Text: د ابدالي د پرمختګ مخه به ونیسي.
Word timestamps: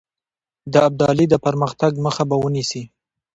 د 0.73 0.73
ابدالي 0.87 1.25
د 1.29 1.35
پرمختګ 1.45 1.91
مخه 2.05 2.23
به 2.29 2.35
ونیسي. 2.43 2.83